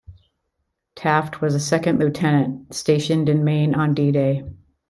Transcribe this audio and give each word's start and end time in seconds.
Taft 0.95 1.41
was 1.41 1.53
a 1.53 1.59
second 1.59 1.99
lieutenant 1.99 2.73
stationed 2.73 3.29
in 3.29 3.43
Maine 3.43 3.75
on 3.75 3.93
D-Day. 3.93 4.43